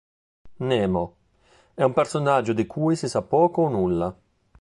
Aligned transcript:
Nemo: 0.65 1.15
è 1.75 1.83
un 1.83 1.93
personaggio 1.93 2.53
di 2.53 2.65
cui 2.65 2.95
si 2.95 3.07
sa 3.07 3.21
poco 3.21 3.61
o 3.61 3.69
nulla. 3.69 4.17